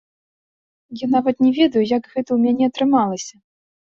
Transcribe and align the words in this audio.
Я 1.01 1.07
нават 1.15 1.35
не 1.47 1.51
ведаю, 1.59 1.83
як 1.97 2.03
гэта 2.13 2.29
ў 2.33 2.39
мяне 2.47 2.63
атрымалася. 2.73 3.35